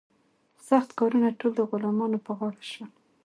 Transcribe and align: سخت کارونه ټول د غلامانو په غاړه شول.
سخت 0.67 0.89
کارونه 0.99 1.29
ټول 1.39 1.51
د 1.57 1.61
غلامانو 1.69 2.17
په 2.25 2.31
غاړه 2.37 2.63
شول. 2.71 2.89